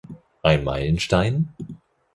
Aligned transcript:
Ein 0.41 0.63
Meilenstein? 0.63 1.49